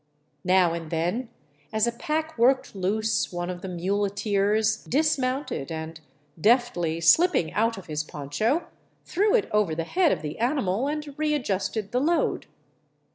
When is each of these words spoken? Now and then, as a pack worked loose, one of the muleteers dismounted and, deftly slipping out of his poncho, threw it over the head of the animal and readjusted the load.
Now 0.45 0.73
and 0.73 0.89
then, 0.89 1.29
as 1.71 1.85
a 1.85 1.91
pack 1.91 2.35
worked 2.35 2.73
loose, 2.73 3.31
one 3.31 3.51
of 3.51 3.61
the 3.61 3.67
muleteers 3.69 4.83
dismounted 4.85 5.71
and, 5.71 5.99
deftly 6.41 6.99
slipping 6.99 7.53
out 7.53 7.77
of 7.77 7.85
his 7.85 8.03
poncho, 8.03 8.65
threw 9.05 9.35
it 9.35 9.47
over 9.51 9.75
the 9.75 9.83
head 9.83 10.11
of 10.11 10.23
the 10.23 10.39
animal 10.39 10.87
and 10.87 11.13
readjusted 11.19 11.91
the 11.91 12.01
load. 12.01 12.47